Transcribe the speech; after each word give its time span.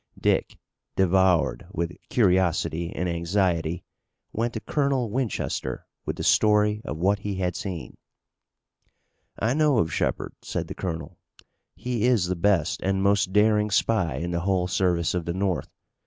Dick, 0.19 0.57
devoured 0.95 1.67
with 1.71 1.95
curiosity 2.09 2.89
and 2.91 3.07
anxiety, 3.07 3.83
went 4.33 4.51
to 4.55 4.59
Colonel 4.59 5.11
Winchester 5.11 5.85
with 6.07 6.15
the 6.15 6.23
story 6.23 6.81
of 6.83 6.97
what 6.97 7.19
he 7.19 7.35
had 7.35 7.55
seen. 7.55 7.95
"I 9.37 9.53
know 9.53 9.77
of 9.77 9.93
Shepard," 9.93 10.33
said 10.41 10.67
the 10.67 10.73
colonel. 10.73 11.19
"He 11.75 12.07
is 12.07 12.25
the 12.25 12.35
best 12.35 12.81
and 12.81 13.03
most 13.03 13.31
daring 13.31 13.69
spy 13.69 14.15
in 14.15 14.31
the 14.31 14.39
whole 14.39 14.65
service 14.67 15.13
of 15.13 15.25
the 15.25 15.33
North. 15.35 15.69